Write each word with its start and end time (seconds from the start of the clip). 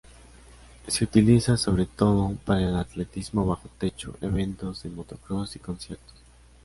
Se 0.87 1.03
utiliza 1.03 1.57
sobre 1.57 1.85
todo 1.85 2.35
para 2.43 2.61
el 2.67 2.75
atletismo 2.75 3.45
bajo 3.45 3.69
techo, 3.77 4.15
eventos 4.19 4.81
de 4.81 4.89
motocross 4.89 5.55
y 5.55 5.59
conciertos. 5.59 6.15